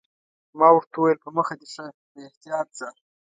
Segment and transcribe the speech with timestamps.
[0.59, 2.87] ما ورته وویل: په مخه دې ښه، په احتیاط ځه.